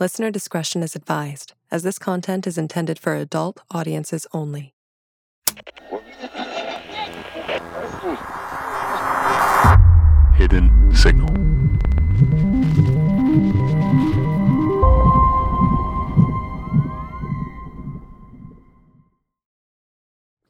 [0.00, 4.72] Listener discretion is advised, as this content is intended for adult audiences only.
[10.36, 11.34] Hidden signal.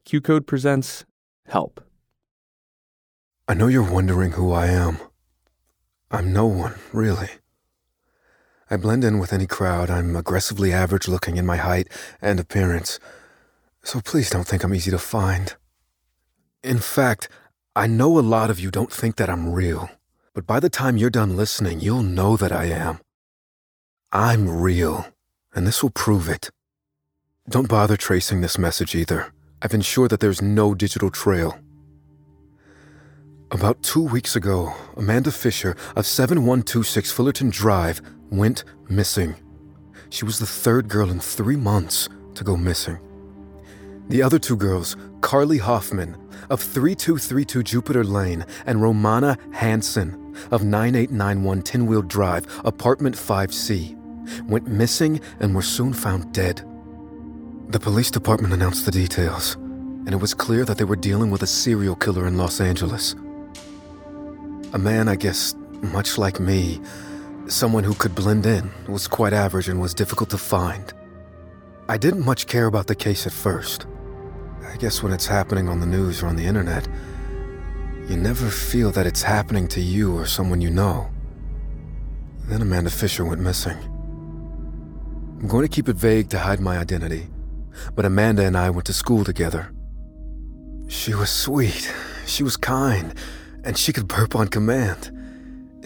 [0.05, 1.07] Q Code presents
[1.47, 1.83] Help.
[3.49, 4.99] I know you're wondering who I am.
[6.11, 7.31] I'm no one, really.
[8.71, 9.91] I blend in with any crowd.
[9.91, 11.89] I'm aggressively average looking in my height
[12.21, 13.01] and appearance.
[13.83, 15.55] So please don't think I'm easy to find.
[16.63, 17.29] In fact,
[17.75, 19.89] I know a lot of you don't think that I'm real,
[20.35, 22.99] but by the time you're done listening, you'll know that I am.
[24.13, 25.07] I'm real,
[25.55, 26.51] and this will prove it.
[27.49, 29.33] Don't bother tracing this message either.
[29.63, 31.59] I've ensured that there's no digital trail.
[33.51, 39.35] About two weeks ago, Amanda Fisher of 7126 Fullerton Drive went missing.
[40.11, 42.99] She was the third girl in three months to go missing.
[44.09, 46.17] The other two girls, Carly Hoffman
[46.51, 53.97] of 3232 Jupiter Lane and Romana Hanson of 9891 Tinwheel Drive, apartment 5C,
[54.47, 56.63] went missing and were soon found dead.
[57.69, 61.43] The police department announced the details, and it was clear that they were dealing with
[61.43, 63.15] a serial killer in Los Angeles.
[64.73, 66.81] A man, I guess, much like me,
[67.51, 70.93] someone who could blend in, was quite average and was difficult to find.
[71.89, 73.87] I didn't much care about the case at first.
[74.67, 76.87] I guess when it's happening on the news or on the internet,
[78.09, 81.09] you never feel that it's happening to you or someone you know.
[82.45, 83.77] Then Amanda Fisher went missing.
[85.41, 87.29] I'm going to keep it vague to hide my identity,
[87.95, 89.73] but Amanda and I went to school together.
[90.89, 91.93] She was sweet,
[92.27, 93.15] she was kind,
[93.65, 95.13] and she could burp on command.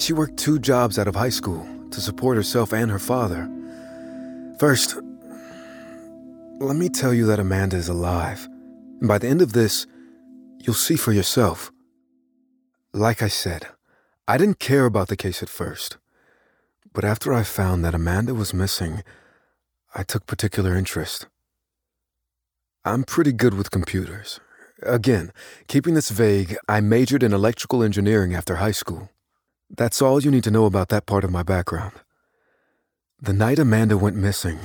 [0.02, 3.48] She worked two jobs out of high school to support herself and her father.
[4.58, 4.96] First,
[6.58, 8.48] let me tell you that Amanda is alive.
[8.98, 9.86] And by the end of this,
[10.58, 11.70] you'll see for yourself.
[12.92, 13.68] Like I said,
[14.26, 15.98] I didn't care about the case at first.
[16.92, 19.04] But after I found that Amanda was missing,
[19.94, 21.28] I took particular interest.
[22.84, 24.40] I'm pretty good with computers.
[24.82, 25.32] Again,
[25.68, 29.11] keeping this vague, I majored in electrical engineering after high school.
[29.76, 31.94] That's all you need to know about that part of my background.
[33.20, 34.58] The night Amanda went missing,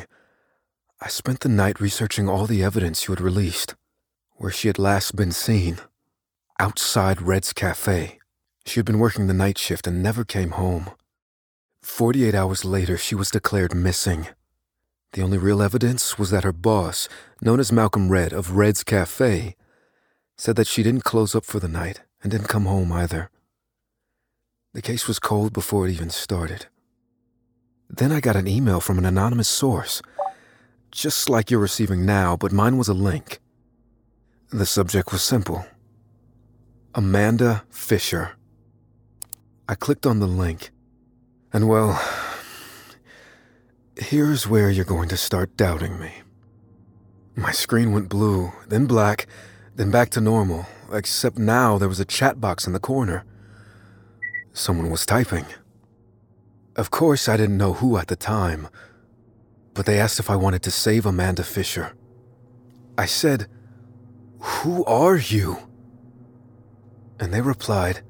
[0.99, 3.75] I spent the night researching all the evidence you had released,
[4.37, 5.77] where she had last been seen.
[6.59, 8.17] Outside Red's Cafe.
[8.65, 10.89] She had been working the night shift and never came home.
[11.83, 14.27] 48 hours later, she was declared missing.
[15.13, 17.07] The only real evidence was that her boss,
[17.43, 19.55] known as Malcolm Red of Red's Cafe,
[20.35, 23.29] said that she didn't close up for the night and didn't come home either.
[24.77, 26.67] The case was cold before it even started.
[27.89, 30.03] Then I got an email from an anonymous source,
[30.91, 33.39] just like you're receiving now, but mine was a link.
[34.51, 35.65] The subject was simple
[36.93, 38.33] Amanda Fisher.
[39.67, 40.69] I clicked on the link,
[41.51, 41.99] and well,
[43.95, 46.11] here's where you're going to start doubting me.
[47.35, 49.25] My screen went blue, then black,
[49.75, 53.25] then back to normal, except now there was a chat box in the corner.
[54.57, 55.45] Someone was typing.
[56.75, 58.69] Of course, I didn't know who at the time,
[59.75, 61.93] but they asked if I wanted to save Amanda Fisher.
[62.97, 63.45] I said,
[64.39, 65.59] Who are you?
[67.19, 68.01] And they replied,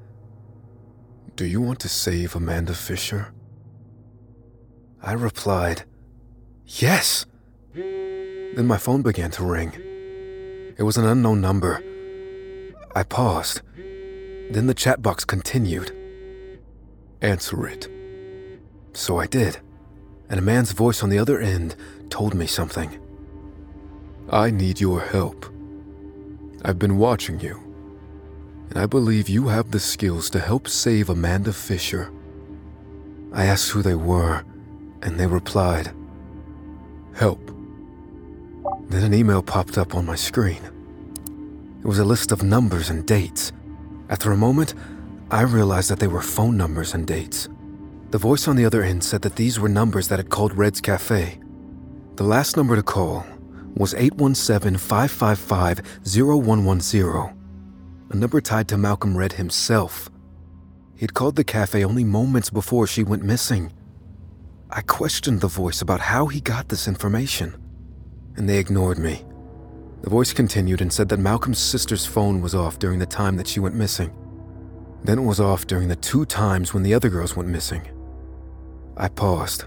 [1.36, 3.34] Do you want to save Amanda Fisher?
[5.02, 5.84] I replied,
[6.64, 7.26] Yes.
[7.74, 9.72] Then my phone began to ring.
[10.78, 11.84] It was an unknown number.
[12.96, 13.60] I paused.
[14.50, 15.97] Then the chat box continued.
[17.20, 17.88] Answer it.
[18.92, 19.58] So I did,
[20.28, 21.74] and a man's voice on the other end
[22.10, 22.98] told me something.
[24.30, 25.46] I need your help.
[26.64, 27.60] I've been watching you,
[28.70, 32.12] and I believe you have the skills to help save Amanda Fisher.
[33.32, 34.44] I asked who they were,
[35.02, 35.92] and they replied,
[37.14, 37.50] Help.
[38.90, 40.62] Then an email popped up on my screen.
[41.80, 43.52] It was a list of numbers and dates.
[44.08, 44.74] After a moment,
[45.30, 47.50] I realized that they were phone numbers and dates.
[48.10, 50.80] The voice on the other end said that these were numbers that had called Red's
[50.80, 51.38] Cafe.
[52.16, 53.26] The last number to call
[53.74, 57.36] was 817 555 0110,
[58.10, 60.08] a number tied to Malcolm Red himself.
[60.96, 63.70] He'd called the cafe only moments before she went missing.
[64.70, 67.54] I questioned the voice about how he got this information,
[68.36, 69.26] and they ignored me.
[70.00, 73.46] The voice continued and said that Malcolm's sister's phone was off during the time that
[73.46, 74.10] she went missing.
[75.04, 77.88] Then it was off during the two times when the other girls went missing.
[78.96, 79.64] I paused.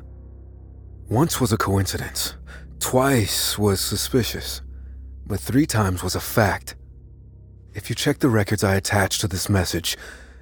[1.09, 2.35] Once was a coincidence,
[2.79, 4.61] twice was suspicious,
[5.25, 6.75] but three times was a fact.
[7.73, 9.97] If you check the records I attached to this message,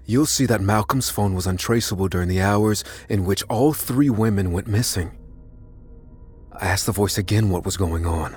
[0.06, 4.52] you'll see that Malcolm's phone was untraceable during the hours in which all three women
[4.52, 5.18] went missing.
[6.52, 8.36] I asked the voice again what was going on,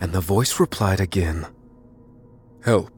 [0.00, 1.46] and the voice replied again
[2.64, 2.97] Help.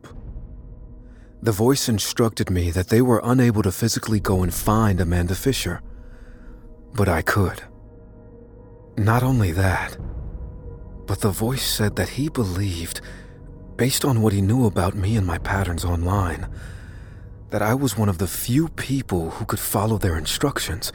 [1.43, 5.81] The voice instructed me that they were unable to physically go and find Amanda Fisher,
[6.93, 7.63] but I could.
[8.99, 9.97] Not only that,
[11.07, 13.01] but the voice said that he believed,
[13.77, 16.47] based on what he knew about me and my patterns online,
[17.49, 20.93] that I was one of the few people who could follow their instructions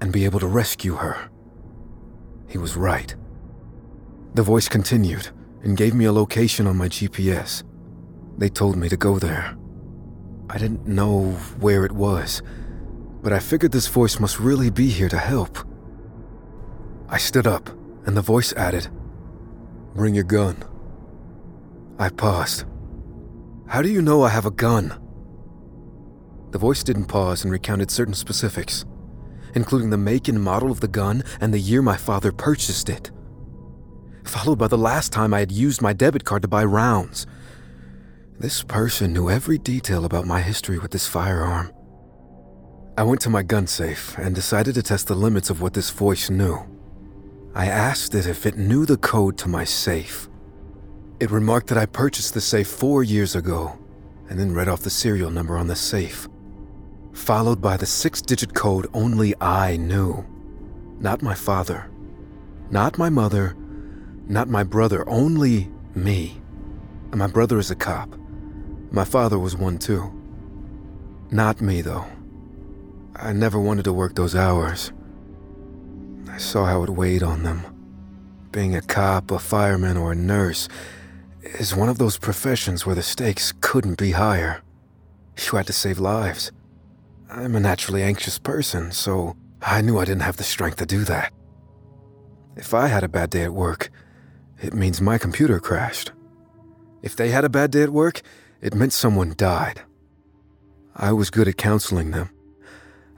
[0.00, 1.30] and be able to rescue her.
[2.48, 3.14] He was right.
[4.34, 5.28] The voice continued
[5.62, 7.62] and gave me a location on my GPS.
[8.36, 9.56] They told me to go there.
[10.48, 12.42] I didn't know where it was,
[13.22, 15.58] but I figured this voice must really be here to help.
[17.08, 17.68] I stood up,
[18.06, 18.88] and the voice added,
[19.94, 20.62] Bring your gun.
[21.98, 22.64] I paused.
[23.66, 25.00] How do you know I have a gun?
[26.52, 28.84] The voice didn't pause and recounted certain specifics,
[29.54, 33.10] including the make and model of the gun and the year my father purchased it,
[34.24, 37.26] followed by the last time I had used my debit card to buy rounds.
[38.38, 41.72] This person knew every detail about my history with this firearm.
[42.98, 45.88] I went to my gun safe and decided to test the limits of what this
[45.88, 46.58] voice knew.
[47.54, 50.28] I asked it if it knew the code to my safe.
[51.18, 53.78] It remarked that I purchased the safe four years ago
[54.28, 56.28] and then read off the serial number on the safe,
[57.14, 60.26] followed by the six digit code only I knew.
[61.00, 61.90] Not my father,
[62.68, 63.56] not my mother,
[64.28, 66.38] not my brother, only me.
[67.12, 68.14] And my brother is a cop.
[68.96, 70.10] My father was one too.
[71.30, 72.06] Not me, though.
[73.14, 74.90] I never wanted to work those hours.
[76.30, 77.60] I saw how it weighed on them.
[78.52, 80.70] Being a cop, a fireman, or a nurse
[81.42, 84.62] is one of those professions where the stakes couldn't be higher.
[85.36, 86.50] You had to save lives.
[87.28, 91.04] I'm a naturally anxious person, so I knew I didn't have the strength to do
[91.04, 91.34] that.
[92.56, 93.90] If I had a bad day at work,
[94.62, 96.12] it means my computer crashed.
[97.02, 98.22] If they had a bad day at work,
[98.66, 99.80] it meant someone died.
[100.96, 102.30] I was good at counseling them.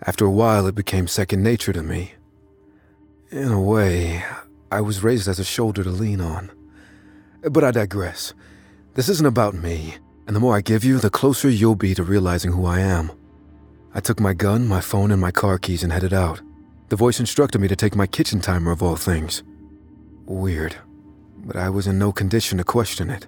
[0.03, 2.12] After a while, it became second nature to me.
[3.31, 4.23] In a way,
[4.71, 6.50] I was raised as a shoulder to lean on.
[7.41, 8.35] But I digress.
[8.93, 9.97] This isn't about me,
[10.27, 13.11] and the more I give you, the closer you'll be to realizing who I am.
[13.95, 16.43] I took my gun, my phone, and my car keys and headed out.
[16.91, 19.43] The voice instructed me to take my kitchen timer of all things.
[20.27, 20.77] Weird,
[21.39, 23.27] but I was in no condition to question it.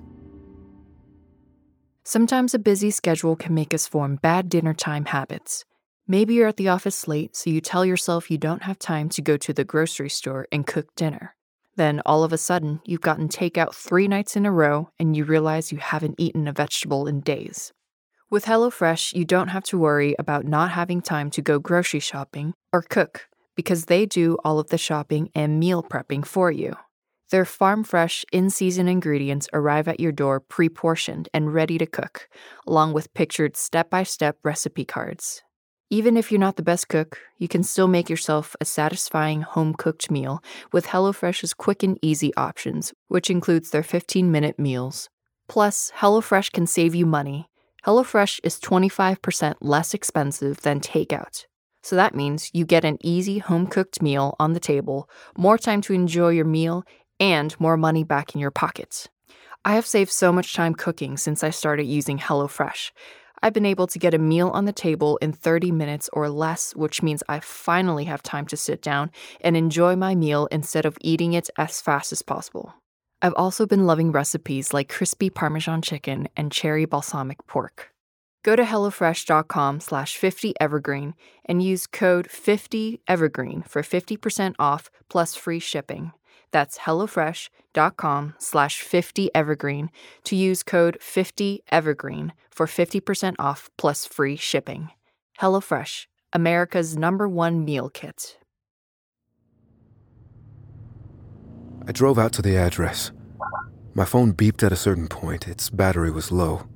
[2.03, 5.65] Sometimes a busy schedule can make us form bad dinner time habits.
[6.09, 9.23] Maybe you're at the office late, so you tell yourself you don't have time to
[9.23, 11.37] go to the grocery store and cook dinner.
[11.77, 15.25] Then, all of a sudden, you've gotten takeout three nights in a row and you
[15.25, 17.73] realize you haven't eaten a vegetable in days.
[18.31, 22.55] With HelloFresh, you don't have to worry about not having time to go grocery shopping
[22.73, 26.77] or cook because they do all of the shopping and meal prepping for you.
[27.31, 31.87] Their farm fresh, in season ingredients arrive at your door pre portioned and ready to
[31.87, 32.29] cook,
[32.67, 35.43] along with pictured step by step recipe cards.
[35.91, 39.75] Even if you're not the best cook, you can still make yourself a satisfying home
[39.75, 40.43] cooked meal
[40.73, 45.09] with HelloFresh's quick and easy options, which includes their 15 minute meals.
[45.49, 47.49] Plus, HelloFresh can save you money.
[47.87, 51.45] HelloFresh is 25% less expensive than takeout.
[51.83, 55.81] So that means you get an easy home cooked meal on the table, more time
[55.83, 56.85] to enjoy your meal,
[57.21, 59.09] and more money back in your pockets.
[59.65, 62.91] I have saved so much time cooking since I started using HelloFresh.
[63.43, 66.75] I've been able to get a meal on the table in 30 minutes or less,
[66.75, 69.11] which means I finally have time to sit down
[69.41, 72.75] and enjoy my meal instead of eating it as fast as possible.
[73.23, 77.93] I've also been loving recipes like crispy Parmesan chicken and cherry balsamic pork.
[78.43, 81.13] Go to HelloFresh.com slash 50evergreen
[81.45, 86.13] and use code 50evergreen for 50% off plus free shipping.
[86.53, 89.89] That's HelloFresh.com slash 50evergreen
[90.25, 94.91] to use code 50evergreen for 50% off plus free shipping.
[95.41, 98.37] HelloFresh, America's number one meal kit.
[101.87, 103.11] I drove out to the address.
[103.95, 105.49] My phone beeped at a certain point.
[105.49, 106.69] Its battery was low.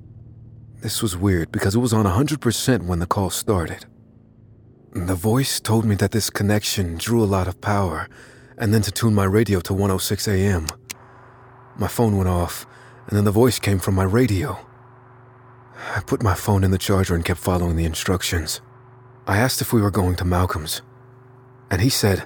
[0.81, 3.85] This was weird because it was on 100% when the call started.
[4.91, 8.07] The voice told me that this connection drew a lot of power
[8.57, 10.67] and then to tune my radio to 106 AM.
[11.77, 12.65] My phone went off,
[13.07, 14.57] and then the voice came from my radio.
[15.95, 18.61] I put my phone in the charger and kept following the instructions.
[19.27, 20.81] I asked if we were going to Malcolm's,
[21.69, 22.23] and he said,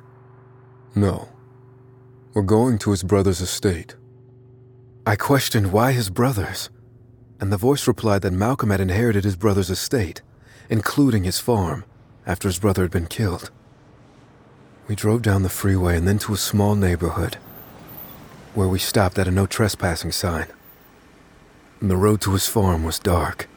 [0.96, 1.30] No,
[2.34, 3.96] we're going to his brother's estate.
[5.06, 6.70] I questioned why his brothers,
[7.40, 10.22] and the voice replied that Malcolm had inherited his brother's estate,
[10.70, 11.86] including his farm,
[12.28, 13.50] after his brother had been killed.
[14.89, 17.36] We drove down the freeway and then to a small neighborhood,
[18.55, 20.48] where we stopped at a no trespassing sign.
[21.79, 23.48] And The road to his farm was dark,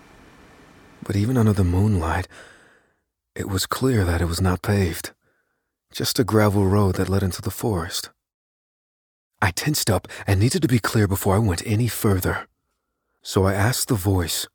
[1.02, 2.28] but even under the moonlight,
[3.34, 5.12] it was clear that it was not paved,
[5.90, 8.10] just a gravel road that led into the forest.
[9.40, 12.46] I tensed up and needed to be clear before I went any further.
[13.22, 14.46] So I asked the voice,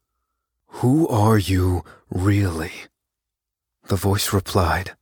[0.82, 2.74] Who are you really?
[3.88, 4.96] The voice replied,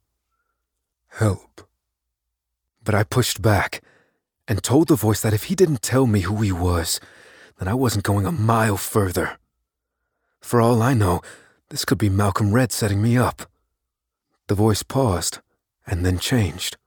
[1.10, 1.65] Help.
[2.86, 3.82] But I pushed back
[4.48, 7.02] and told the voice that if he didn't tell me who he was,
[7.58, 9.38] then I wasn't going a mile further.
[10.40, 11.22] For all I know,
[11.70, 13.50] this could be Malcolm Red setting me up.
[14.48, 15.40] The voice paused
[15.88, 16.78] and then changed.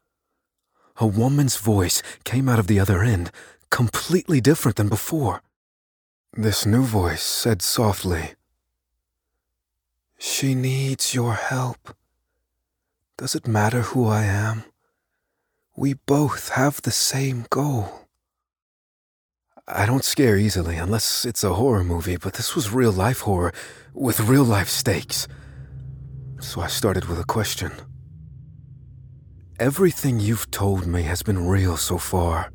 [0.99, 3.31] A woman's voice came out of the other end,
[3.71, 5.43] completely different than before.
[6.33, 8.35] This new voice said softly,
[10.19, 11.97] She needs your help.
[13.17, 14.64] Does it matter who I am?
[15.79, 18.09] We both have the same goal.
[19.69, 23.53] I don't scare easily unless it's a horror movie, but this was real life horror
[23.95, 25.29] with real life stakes.
[26.41, 27.71] So I started with a question.
[29.61, 32.51] Everything you've told me has been real so far.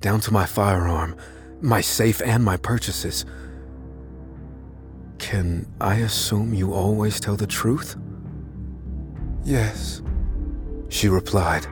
[0.00, 1.16] Down to my firearm,
[1.62, 3.24] my safe, and my purchases.
[5.18, 7.96] Can I assume you always tell the truth?
[9.44, 10.02] Yes,
[10.90, 11.66] she replied.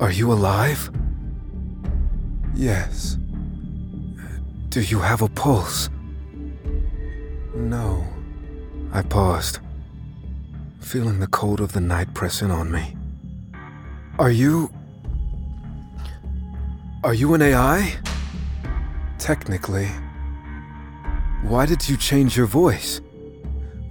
[0.00, 0.90] Are you alive?
[2.54, 3.18] Yes.
[4.70, 5.90] Do you have a pulse?
[7.54, 8.02] No.
[8.94, 9.58] I paused,
[10.80, 12.96] feeling the cold of the night press in on me.
[14.18, 14.72] Are you.
[17.04, 17.94] Are you an AI?
[19.18, 19.88] Technically.
[21.42, 23.02] Why did you change your voice?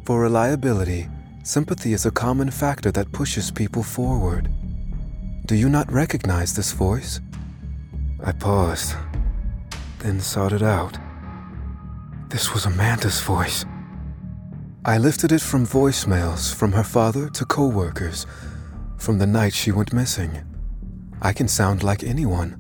[0.06, 1.08] For reliability,
[1.44, 4.49] sympathy is a common factor that pushes people forward.
[5.50, 7.22] Do you not recognize this voice?
[8.24, 8.96] I paused,
[9.98, 10.96] then sought it out.
[12.30, 13.66] This was Amanda's voice.
[14.86, 18.28] I lifted it from voicemails from her father to coworkers
[19.00, 20.40] from the night she went missing.
[21.20, 22.56] I can sound like anyone.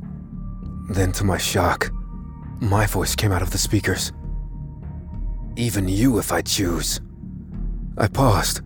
[0.89, 1.91] Then, to my shock,
[2.59, 4.11] my voice came out of the speakers.
[5.55, 7.01] Even you, if I choose.
[7.99, 8.61] I paused.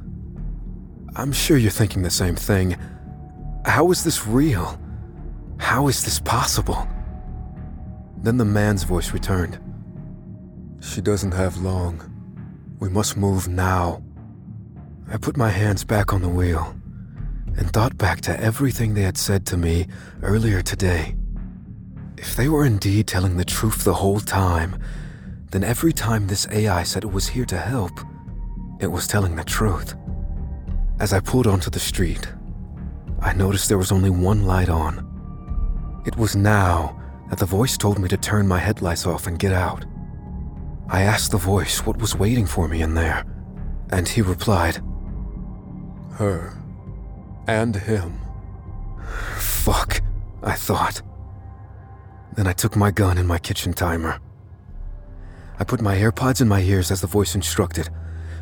[1.13, 2.77] I'm sure you're thinking the same thing.
[3.65, 4.79] How is this real?
[5.57, 6.87] How is this possible?
[8.17, 9.59] Then the man's voice returned.
[10.81, 12.09] She doesn't have long.
[12.79, 14.03] We must move now.
[15.09, 16.75] I put my hands back on the wheel
[17.57, 19.87] and thought back to everything they had said to me
[20.21, 21.15] earlier today.
[22.17, 24.77] If they were indeed telling the truth the whole time,
[25.51, 27.91] then every time this AI said it was here to help,
[28.79, 29.95] it was telling the truth.
[30.99, 32.27] As I pulled onto the street,
[33.23, 35.09] I noticed there was only one light on.
[36.05, 39.53] It was now that the voice told me to turn my headlights off and get
[39.53, 39.85] out.
[40.89, 43.25] I asked the voice what was waiting for me in there,
[43.91, 44.83] and he replied,
[46.11, 46.53] Her.
[47.47, 48.19] And him.
[49.37, 50.01] Fuck,
[50.43, 51.01] I thought.
[52.33, 54.19] Then I took my gun and my kitchen timer.
[55.59, 57.89] I put my AirPods in my ears as the voice instructed,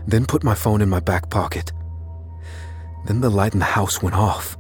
[0.08, 1.72] then put my phone in my back pocket.
[3.06, 4.58] Then the light in the house went off.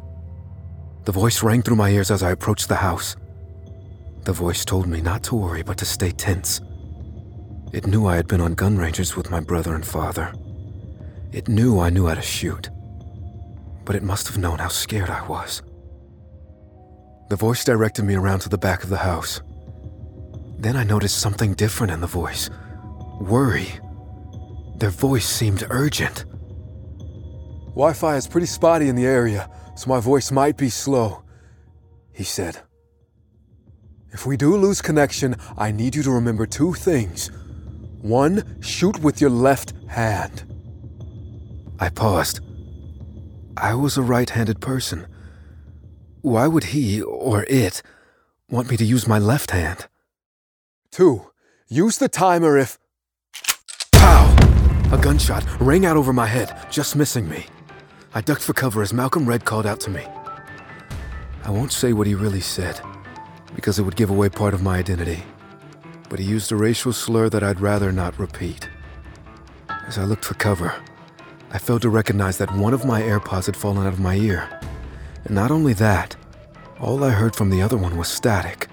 [1.03, 3.15] The voice rang through my ears as I approached the house.
[4.23, 6.61] The voice told me not to worry, but to stay tense.
[7.73, 10.33] It knew I had been on gun ranges with my brother and father.
[11.31, 12.69] It knew I knew how to shoot.
[13.83, 15.63] But it must have known how scared I was.
[17.29, 19.41] The voice directed me around to the back of the house.
[20.59, 22.49] Then I noticed something different in the voice
[23.21, 23.69] worry.
[24.77, 26.25] Their voice seemed urgent.
[27.81, 31.23] Wi Fi is pretty spotty in the area, so my voice might be slow,
[32.13, 32.59] he said.
[34.11, 37.31] If we do lose connection, I need you to remember two things
[38.03, 40.43] one, shoot with your left hand.
[41.79, 42.41] I paused.
[43.57, 45.07] I was a right handed person.
[46.21, 47.81] Why would he, or it,
[48.47, 49.87] want me to use my left hand?
[50.91, 51.31] Two,
[51.67, 52.77] use the timer if.
[53.91, 54.35] Pow!
[54.91, 57.47] A gunshot rang out over my head, just missing me.
[58.13, 60.05] I ducked for cover as Malcolm Red called out to me.
[61.43, 62.79] I won't say what he really said,
[63.55, 65.23] because it would give away part of my identity
[66.11, 68.67] but he used a racial slur that I'd rather not repeat.
[69.87, 70.75] As I looked for cover,
[71.51, 74.45] I failed to recognize that one of my AirPods had fallen out of my ear.
[75.23, 76.17] And not only that,
[76.81, 78.67] All I heard from the other one was static.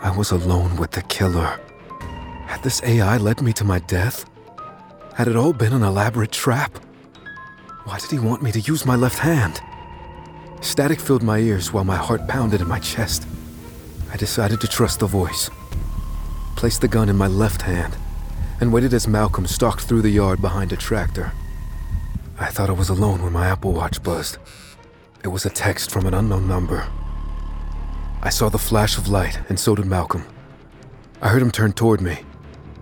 [0.00, 1.60] I was alone with the killer.
[2.46, 4.24] Had this AI led me to my death?
[5.14, 6.78] Had it all been an elaborate trap?
[7.84, 9.60] Why did he want me to use my left hand?
[10.62, 13.26] Static filled my ears while my heart pounded in my chest.
[14.10, 15.50] I decided to trust the voice.
[16.56, 17.94] Placed the gun in my left hand
[18.58, 21.32] and waited as Malcolm stalked through the yard behind a tractor.
[22.38, 24.38] I thought I was alone when my Apple Watch buzzed.
[25.22, 26.86] It was a text from an unknown number.
[28.22, 30.24] I saw the flash of light, and so did Malcolm.
[31.20, 32.20] I heard him turn toward me.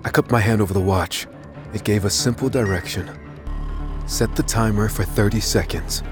[0.04, 1.26] I cupped my hand over the watch.
[1.75, 3.11] It gave a simple direction
[4.12, 6.02] set the timer for 30 seconds,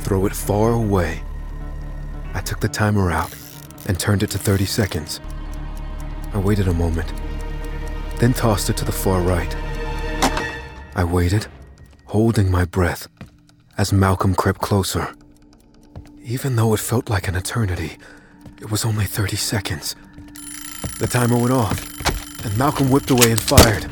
[0.00, 1.22] throw it far away.
[2.34, 3.34] I took the timer out
[3.86, 5.18] and turned it to 30 seconds.
[6.34, 7.10] I waited a moment,
[8.18, 9.56] then tossed it to the far right.
[10.94, 11.46] I waited,
[12.04, 13.08] holding my breath,
[13.78, 15.14] as Malcolm crept closer.
[16.22, 17.96] Even though it felt like an eternity,
[18.60, 19.96] it was only 30 seconds.
[20.98, 21.80] The timer went off,
[22.44, 23.84] and Malcolm whipped away and fired.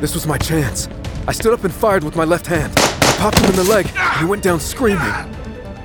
[0.00, 0.88] This was my chance.
[1.28, 2.87] I stood up and fired with my left hand.
[3.08, 5.00] I popped him in the leg, and he went down screaming.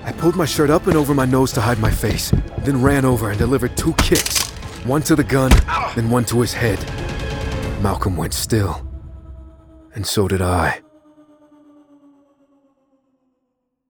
[0.03, 3.05] I pulled my shirt up and over my nose to hide my face, then ran
[3.05, 4.51] over and delivered two kicks
[4.85, 5.51] one to the gun,
[5.95, 6.79] then one to his head.
[7.81, 8.85] Malcolm went still,
[9.95, 10.81] and so did I.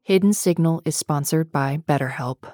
[0.04, 2.54] Hidden Signal is sponsored by BetterHelp.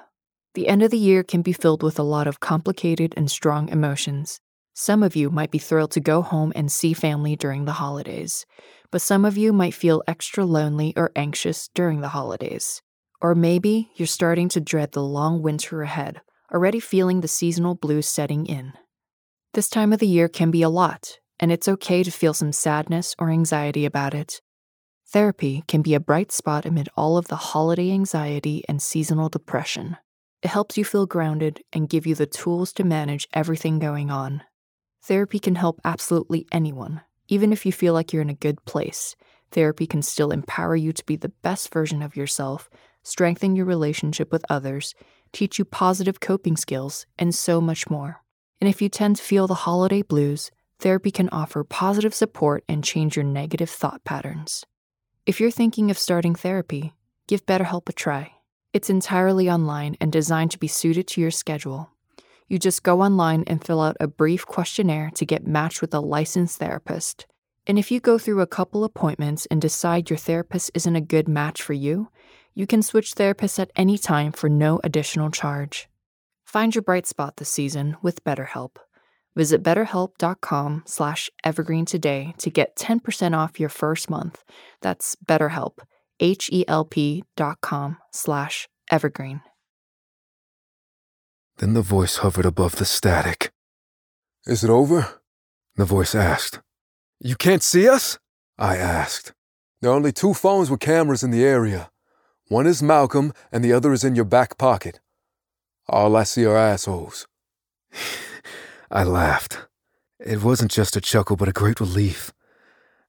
[0.54, 3.68] The end of the year can be filled with a lot of complicated and strong
[3.68, 4.40] emotions.
[4.72, 8.46] Some of you might be thrilled to go home and see family during the holidays,
[8.90, 12.82] but some of you might feel extra lonely or anxious during the holidays.
[13.20, 16.20] Or maybe you're starting to dread the long winter ahead,
[16.52, 18.72] already feeling the seasonal blues setting in.
[19.52, 22.52] This time of the year can be a lot, and it's okay to feel some
[22.52, 24.40] sadness or anxiety about it.
[25.08, 29.96] Therapy can be a bright spot amid all of the holiday anxiety and seasonal depression.
[30.42, 34.42] It helps you feel grounded and give you the tools to manage everything going on.
[35.02, 39.16] Therapy can help absolutely anyone, even if you feel like you're in a good place.
[39.52, 42.68] Therapy can still empower you to be the best version of yourself,
[43.02, 44.94] strengthen your relationship with others,
[45.32, 48.22] teach you positive coping skills, and so much more.
[48.60, 52.84] And if you tend to feel the holiday blues, therapy can offer positive support and
[52.84, 54.66] change your negative thought patterns.
[55.24, 56.92] If you're thinking of starting therapy,
[57.28, 58.32] give BetterHelp a try.
[58.72, 61.90] It's entirely online and designed to be suited to your schedule.
[62.50, 66.00] You just go online and fill out a brief questionnaire to get matched with a
[66.00, 67.26] licensed therapist.
[67.64, 71.28] And if you go through a couple appointments and decide your therapist isn't a good
[71.28, 72.08] match for you,
[72.52, 75.88] you can switch therapists at any time for no additional charge.
[76.44, 78.78] Find your bright spot this season with BetterHelp.
[79.36, 84.42] Visit betterhelp.com slash evergreen today to get 10% off your first month.
[84.80, 85.78] That's betterhelp,
[86.18, 89.40] H-E-L-P dot com slash evergreen.
[91.60, 93.52] Then the voice hovered above the static.
[94.46, 95.20] Is it over?
[95.76, 96.60] The voice asked.
[97.20, 98.18] You can't see us?
[98.58, 99.34] I asked.
[99.80, 101.90] There are only two phones with cameras in the area.
[102.48, 105.00] One is Malcolm, and the other is in your back pocket.
[105.86, 107.26] All I see are assholes.
[108.90, 109.58] I laughed.
[110.18, 112.32] It wasn't just a chuckle, but a great relief,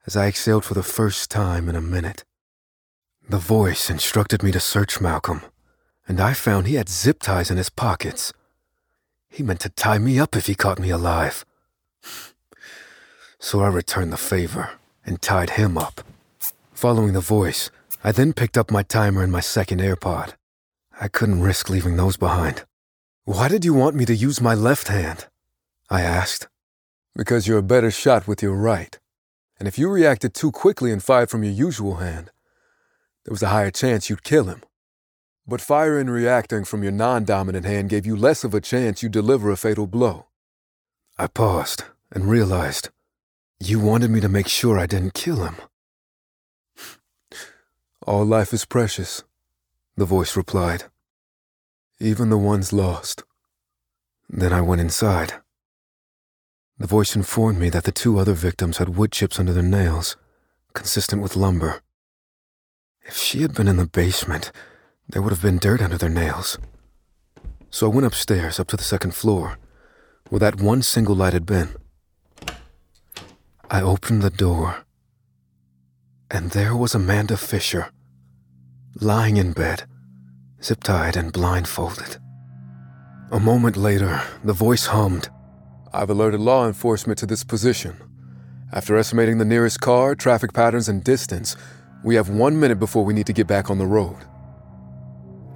[0.06, 2.26] as I exhaled for the first time in a minute.
[3.30, 5.42] The voice instructed me to search Malcolm,
[6.06, 8.34] and I found he had zip ties in his pockets.
[9.32, 11.46] He meant to tie me up if he caught me alive.
[13.40, 14.72] So I returned the favor
[15.06, 16.02] and tied him up.
[16.74, 17.72] Following the voice,
[18.04, 20.34] I then picked up my timer and my second AirPod.
[21.00, 22.66] I couldn't risk leaving those behind.
[23.24, 25.28] Why did you want me to use my left hand?
[25.90, 26.48] I asked.
[27.16, 29.00] Because you're a better shot with your right.
[29.58, 32.32] And if you reacted too quickly and fired from your usual hand,
[33.24, 34.62] there was a higher chance you'd kill him.
[35.48, 39.12] But firing reacting from your non dominant hand gave you less of a chance you'd
[39.12, 40.28] deliver a fatal blow.
[41.18, 42.90] I paused and realized
[43.60, 45.56] you wanted me to make sure I didn't kill him.
[48.08, 49.24] All life is precious,
[49.96, 50.86] the voice replied.
[52.00, 53.24] Even the ones lost.
[54.28, 55.34] Then I went inside.
[56.80, 60.18] The voice informed me that the two other victims had wood chips under their nails,
[60.74, 61.82] consistent with lumber.
[63.04, 64.52] If she had been in the basement,
[65.12, 66.58] there would have been dirt under their nails.
[67.70, 69.58] So I went upstairs, up to the second floor,
[70.30, 71.70] where that one single light had been.
[73.70, 74.86] I opened the door,
[76.30, 77.90] and there was Amanda Fisher,
[79.00, 79.84] lying in bed,
[80.64, 82.18] zip tied and blindfolded.
[83.32, 85.30] A moment later, the voice hummed
[85.94, 87.98] I've alerted law enforcement to this position.
[88.72, 91.58] After estimating the nearest car, traffic patterns, and distance,
[92.04, 94.16] we have one minute before we need to get back on the road.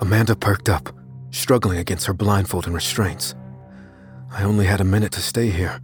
[0.01, 0.93] Amanda perked up.
[1.31, 3.35] struggling against her blindfold and restraints.
[4.31, 5.81] I only had a minute to stay here,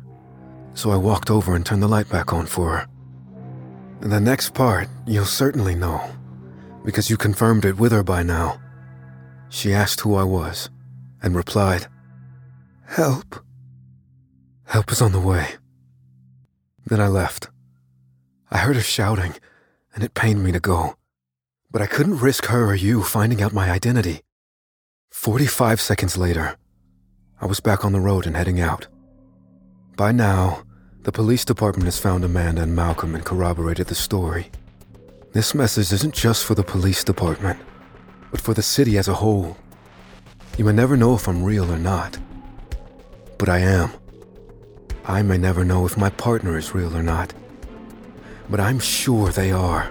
[0.73, 2.87] so I walked over and turned the light back on for her.
[3.99, 6.01] The next part you'll certainly know,
[6.85, 8.59] because you confirmed it with her by now.
[9.49, 10.69] She asked who I was
[11.21, 11.87] and replied,
[12.87, 13.43] Help.
[14.65, 15.55] Help is on the way.
[16.85, 17.49] Then I left.
[18.49, 19.33] I heard her shouting,
[19.93, 20.95] and it pained me to go.
[21.71, 24.21] But I couldn't risk her or you finding out my identity.
[25.11, 26.57] 45 seconds later,
[27.39, 28.87] I was back on the road and heading out.
[29.95, 30.63] By now,
[31.03, 34.51] the police department has found Amanda and Malcolm and corroborated the story.
[35.31, 37.59] This message isn't just for the police department,
[38.31, 39.55] but for the city as a whole.
[40.57, 42.17] You may never know if I'm real or not,
[43.37, 43.91] but I am.
[45.05, 47.33] I may never know if my partner is real or not,
[48.49, 49.89] but I'm sure they are.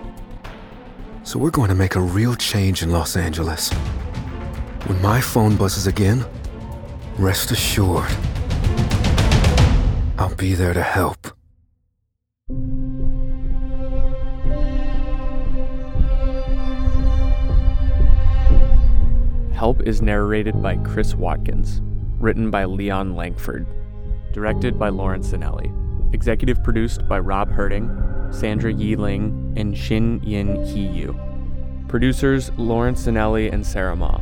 [1.22, 3.70] So we're going to make a real change in Los Angeles.
[4.86, 6.24] When my phone buzzes again,
[7.18, 8.10] rest assured.
[10.18, 11.28] I'll be there to help.
[19.52, 21.82] Help is narrated by Chris Watkins,
[22.18, 23.66] written by Leon Langford,
[24.32, 25.70] directed by Lawrence Zanelli,
[26.14, 31.18] executive produced by Rob Herting, Sandra Yee Ling, and Shin Yin Hee Yu.
[31.88, 34.20] Producers Lawrence Zanelli and Sarah Ma.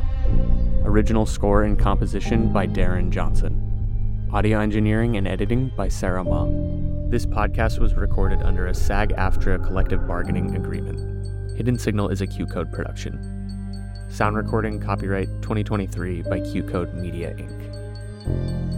[0.85, 3.65] Original score and composition by Darren Johnson.
[4.33, 6.47] Audio engineering and editing by Sarah Ma.
[7.11, 11.57] This podcast was recorded under a SAG AFTRA collective bargaining agreement.
[11.57, 13.19] Hidden Signal is a Q Code production.
[14.09, 18.78] Sound recording copyright 2023 by Q Code Media Inc.